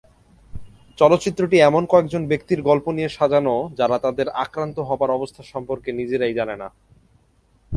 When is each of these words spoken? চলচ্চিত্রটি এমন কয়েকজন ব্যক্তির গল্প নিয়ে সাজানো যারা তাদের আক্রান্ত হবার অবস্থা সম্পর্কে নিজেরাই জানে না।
চলচ্চিত্রটি 0.97 1.57
এমন 1.59 1.83
কয়েকজন 1.85 2.21
ব্যক্তির 2.27 2.59
গল্প 2.61 2.85
নিয়ে 2.91 3.09
সাজানো 3.09 3.55
যারা 3.79 3.97
তাদের 3.99 4.27
আক্রান্ত 4.43 4.77
হবার 4.79 5.09
অবস্থা 5.11 5.41
সম্পর্কে 5.43 5.89
নিজেরাই 5.91 6.33
জানে 6.33 6.55
না। 6.61 6.67